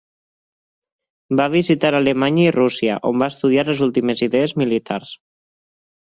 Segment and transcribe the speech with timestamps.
[1.41, 5.13] Va visitar Alemanya i Rússia, on va estudiar les últimes idees militars.